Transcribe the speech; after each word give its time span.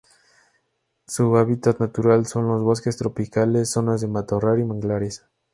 Su 1.05 1.37
hábitat 1.37 1.79
natural 1.79 2.25
son 2.25 2.47
los 2.47 2.63
bosques 2.63 2.97
tropicales, 2.97 3.69
zonas 3.69 4.01
de 4.01 4.07
matorral 4.07 4.59
y 4.59 4.63
manglares. 4.63 5.23